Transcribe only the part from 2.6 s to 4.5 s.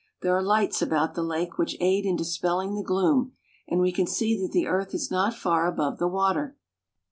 the gloom, and we can see